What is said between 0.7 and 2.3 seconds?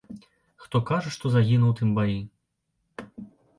кажа, што загінуў у тым баі.